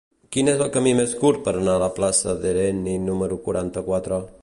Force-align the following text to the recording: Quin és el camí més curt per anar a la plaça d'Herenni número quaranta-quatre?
Quin 0.35 0.47
és 0.53 0.63
el 0.65 0.71
camí 0.77 0.93
més 0.99 1.13
curt 1.19 1.43
per 1.49 1.53
anar 1.59 1.75
a 1.75 1.83
la 1.85 1.91
plaça 1.99 2.37
d'Herenni 2.41 2.99
número 3.09 3.43
quaranta-quatre? 3.49 4.25